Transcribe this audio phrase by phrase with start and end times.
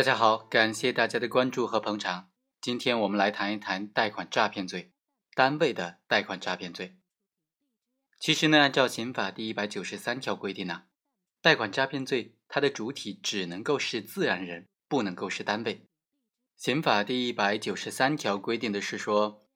[0.00, 2.30] 大家好，感谢大家的关注和捧场。
[2.58, 4.94] 今天我们来谈一谈贷款诈骗罪，
[5.34, 6.96] 单位的贷款诈骗罪。
[8.18, 10.84] 其实呢，按照刑法第一百九十三条规定呢，
[11.42, 15.86] 贷款诈骗罪它的主体只能够是自然人，不能够是单位。
[16.56, 19.46] 刑法第一百九十三条规定的是说，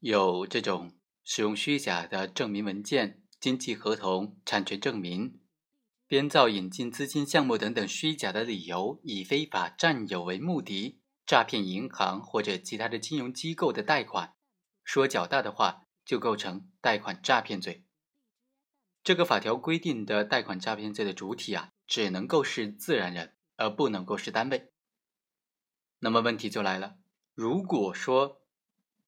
[0.00, 5.40] 有这种使用虚假的证明文件、经济合同、产权证明。
[6.08, 14.34] 编造引进资金项目等等虚假的理由，以非法占有为目的，诈骗银行或者其他的金融机构的贷款，
[14.82, 17.84] 说较大的话，就构成贷款诈骗罪。
[19.04, 24.72] 这个法条规定的贷款诈骗罪的主体啊，只能够是自然人，而不能够是单位。
[25.98, 26.96] 那么问题就来了，
[27.34, 28.40] 如果说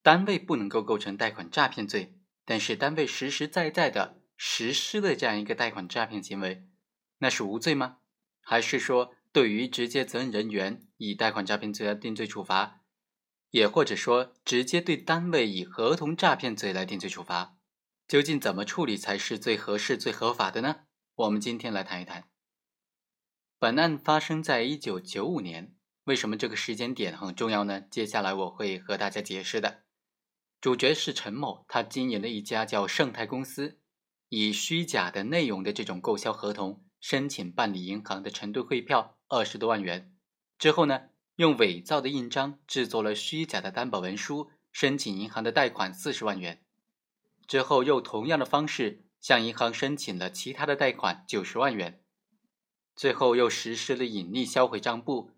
[0.00, 6.66] 单位不能够构成贷款诈骗罪，但是单位实实在在的实施了这样一个贷款诈骗行为，
[7.18, 7.98] 那是无罪吗？
[8.40, 12.82] 还是说对于直接责任人员以贷款诈骗罪来定罪处罚，
[13.50, 17.56] 也或者说直接对单位以合同诈骗罪来定罪处罚，
[18.06, 20.80] 究竟怎么处理才是最合适、最合法的呢？
[21.14, 22.28] 我们今天来谈一谈。
[23.58, 27.80] 本案发生在一九九五年，为什么这个时间点很重要呢？
[27.80, 29.84] 接下来我会和大家解释的。
[30.60, 33.80] 主角是陈某，他经营的一家叫盛泰公司，
[34.28, 36.84] 以虚假的内容的这种购销合同。
[37.08, 40.12] 申请办理银行的承兑汇票二十多万元，
[40.58, 41.02] 之后呢，
[41.36, 46.64] 用伪造的印章制作了虚假的担保文书，申请银行的贷款四十万元，
[47.46, 52.02] 之后又同样的方式向银行申请了其他的贷款九十万元，
[52.96, 55.30] 最后又实施了隐匿销毁账簿，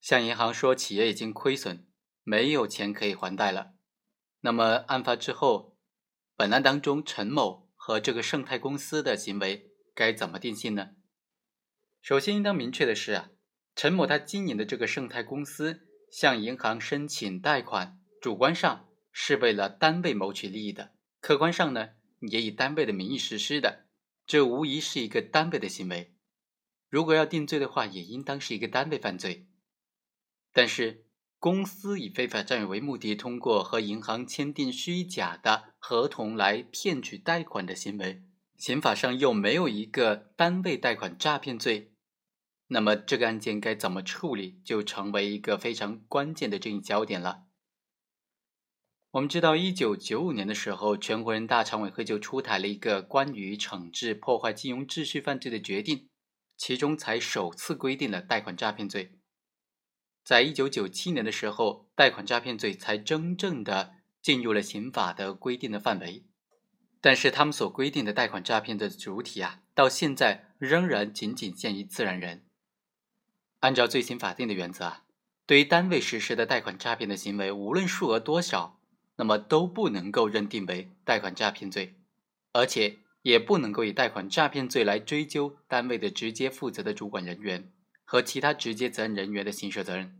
[0.00, 1.86] 向银行说企业已经亏损，
[2.24, 3.74] 没有钱可以还贷了。
[4.40, 5.76] 那么案发之后，
[6.34, 10.92] 本案当中陈某和这个盛泰公司的行为该怎么定性呢？
[12.10, 13.30] 首先，应当明确的是啊，
[13.76, 23.86] 陈某他经营的这个盛泰公司向银行申请贷款，主观上是为了单位谋取利益的，客观上呢也以单位的名义实施的，
[24.26, 26.12] 这无疑是一个单位的行为。
[26.88, 29.46] 如果要定罪的话，也应当是一个单位犯罪。
[30.52, 31.06] 但是，
[31.38, 38.24] 公司以非法占有为目的，通过和银行签订虚假的合同来骗取贷款的行为，
[38.58, 41.86] 刑法上又没有一个单位贷款诈骗罪。
[42.72, 47.46] 那么这个案件该怎么处理，就成为一个非常关键的争议焦点了。
[49.10, 56.08] 我们知道，一九九五年的时候，全国人大常委会就出台了一个关于惩治破坏金融秩序犯罪的决定，
[56.56, 59.18] 其中才首次规定了贷款诈骗罪。
[60.22, 66.24] 在一九九七年的时候，贷款诈骗罪才真正的进入了刑法的规定的范围。
[67.00, 72.44] 但是，他们所规定的贷款诈骗的主体啊，到现在仍然仅仅限于自然人。
[73.60, 75.02] 按照最新法定的原则啊，
[75.46, 78.78] 对于单位实施的贷款诈骗的行为，无论数额多少，
[79.16, 81.94] 那么都不能够认定为贷款诈骗罪，
[82.52, 87.70] 而且也不能够以贷款诈骗罪来追究单位的直接负责的主管人员
[88.04, 90.16] 和其他直接责任人员的刑事责任。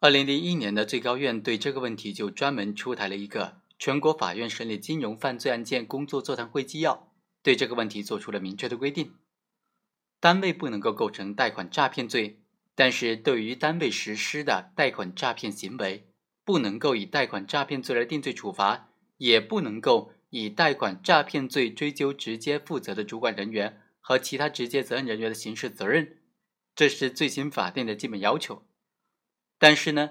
[0.00, 3.44] 二零零一年的最高院对这个问题就专门出台了一个
[3.78, 6.94] 《全国法院审理金融犯罪案件工作座谈会纪要》，
[7.42, 9.12] 对这个问题做出了明确的规定。
[10.22, 12.38] 单位不能够构成贷款诈骗罪，
[12.76, 16.06] 但是对于单位实施的贷款诈骗行为，
[16.44, 26.18] 不能够以贷款诈骗罪来定罪处罚，也不能够以贷款诈骗罪追究直接负责的主管人员和其他直接责任人员的刑事责任，
[26.76, 28.64] 这是罪刑法定的基本要求。
[29.58, 30.10] 但是呢，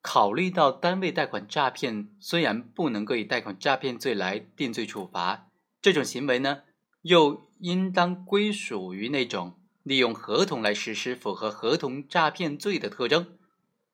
[0.00, 6.62] 考虑到单位贷款诈骗虽然不能够以贷款诈骗罪来定罪处罚，这种行为呢？
[7.02, 13.38] 又应当归属于那种利用合同来实施符合合同诈骗罪的特征，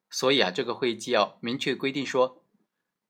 [0.08, 2.42] 所以啊，这个会纪要明确规定说，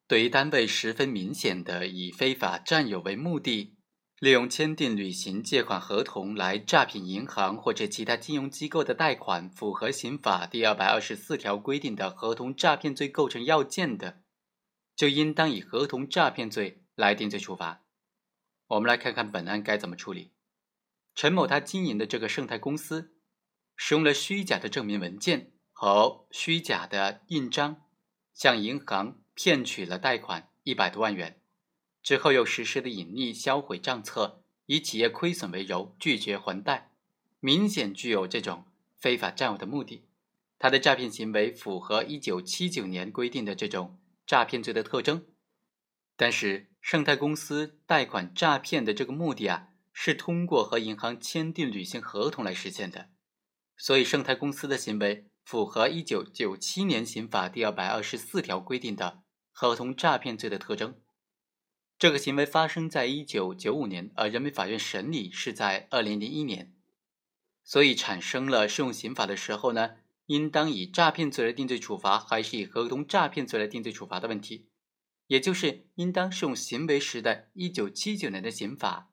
[0.09, 3.77] 对于单位十分明显的以非法占有为目的，
[4.19, 14.23] 利用签订履行借款合同来诈骗银行或者其他金融机构的贷款，符合刑法第二百二十四条规定的合同诈骗罪构成要件的，
[14.97, 17.85] 就应当以合同诈骗罪来定罪处罚。
[18.67, 20.33] 我们来看看本案该怎么处理。
[21.19, 23.13] 陈某他经营的这个盛泰公司，
[23.75, 27.83] 使用了虚假的证明文件和虚假的印章，
[28.33, 31.41] 向银行骗取了贷款一百多万元，
[32.05, 36.93] 之后又实施了隐匿销毁账册，以企业亏损为由拒绝还贷，
[37.41, 38.67] 明显具有这种
[38.97, 40.07] 非法占有的目的。
[40.57, 45.27] 他的诈骗行为符合一九七九年规定的这种诈骗罪的特征。
[46.17, 49.68] 但是，盛泰公司贷款诈骗的这个目的啊，
[50.01, 53.11] 是通过和银行签订履行合同来实现的，
[53.77, 61.01] 所以盛泰公司的行为符合一九九七年刑法第二百二十四条规定的合同诈骗罪的特征。
[61.99, 66.73] 这个行为发生在一九九五年，而人民法院审理是在二零零一年，
[67.65, 69.97] 所以产生了适用刑法的时候呢，
[70.27, 74.69] 应当以诈骗罪来定罪处罚，还是以合同诈骗罪来定罪处罚的问题，
[75.27, 79.11] 也就是应当适用行为时的一九七九年的刑法，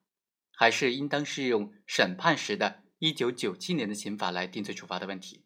[0.58, 5.44] 还是应当适用审判时的一九九七年的刑法来定罪处罚的问题。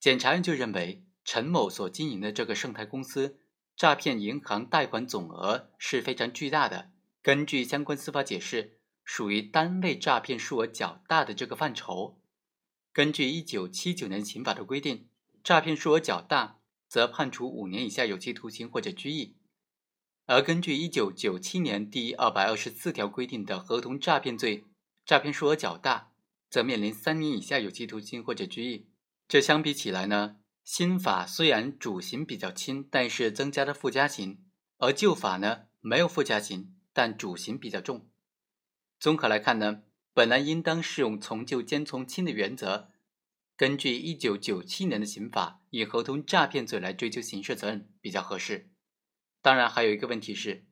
[0.00, 3.38] 检察院就认为，陈某所经营的这个盛泰公司
[3.76, 6.90] 诈骗银行贷款总额是非常巨大的。
[7.22, 12.20] 根据相关司法解释，属于单位诈骗数额较大的这个范畴。
[12.92, 15.08] 根据一九七九年刑法的规定，
[15.44, 19.36] 诈骗数额较大，则判处五年以下有期徒刑或者拘役；
[20.26, 24.64] 而根据一九九七年第二百二十四条规定的合同诈骗罪，
[25.04, 26.10] 诈骗数额较大，
[26.50, 28.88] 则面临三年以下有期徒刑或者拘役。
[29.28, 34.38] 这相比起来呢，新法虽然主刑比较轻，但是增加了附加刑；
[34.78, 38.08] 而旧法呢没有附加刑，但主刑比较重。
[38.98, 39.82] 综合来看呢，
[40.12, 42.90] 本来应当适用从旧兼从轻的原则，
[43.56, 48.70] 根据一九九七年的刑法，以合同诈骗罪来追究刑事责任比较合适。
[49.46, 50.66] 当然，还有一个问题是，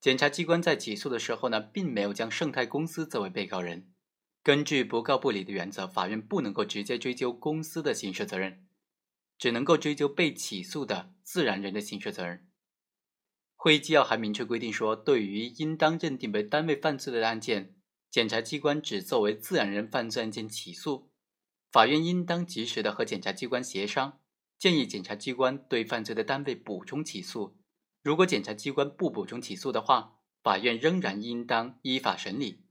[0.00, 3.90] 检察机关在起诉的时候呢，并没有将盛泰公司作为被告人。
[4.44, 8.68] 根据不告不理的原则，法院不能够直接追究公司的刑事责任，
[9.36, 12.46] 只能够追究被起诉的自然人的刑事责任。
[13.56, 17.74] 会议纪要还明确规定说，对于应当认定为单位犯罪的案件，
[18.08, 21.10] 检察机关只作为自然人犯罪案件起诉，
[21.72, 24.20] 法院应当及时的和检察机关协商，
[24.56, 27.56] 建议检察机关对犯罪的单位补充起诉。
[28.02, 32.64] 如果检察机关不补充起诉的话，法院仍然应当依法审理。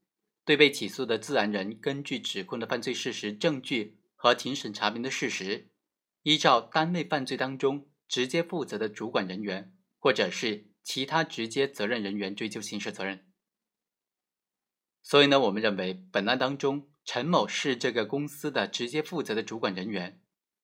[0.44, 5.70] 对被起诉的自然人，根据指控的犯罪事实、证据和庭审查明的事实，
[6.24, 13.28] 依照单位犯罪当中直接负责的主管人员或者是其他直接责任人员追究刑事责任。
[15.04, 20.20] 所以呢，我们认为本案当中，陈某是这个公司的直接负责的主管人员，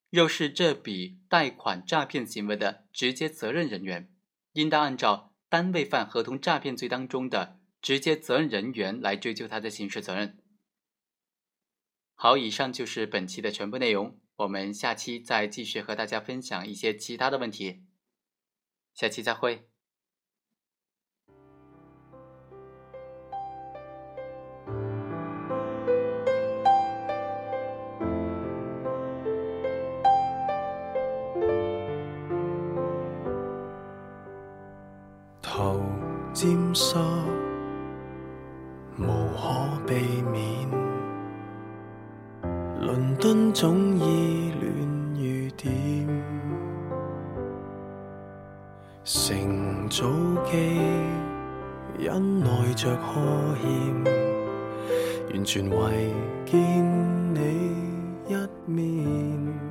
[0.10, 4.12] 又是这笔贷款诈骗行为的直接责任人员，
[4.56, 7.62] 应当按照单位犯合同诈骗罪当中的。
[7.86, 10.40] 直接责任人员来追究他的刑事责任。
[12.16, 17.86] 好，以上就是本期的全部内容，我们下期再继续和大家分享一些其他的问题。
[18.96, 19.70] 下期再会。
[36.46, 37.00] 尖沙。
[39.00, 39.04] 无
[39.36, 39.96] 可避
[40.32, 40.70] 免，
[42.80, 44.72] 伦敦总依恋
[45.16, 46.08] 雨点，
[49.04, 50.06] 乘早
[50.46, 50.80] 机
[51.98, 53.66] 忍耐着呵欠，
[55.34, 56.14] 完全为
[56.46, 57.40] 见你
[58.28, 58.36] 一
[58.70, 59.65] 面。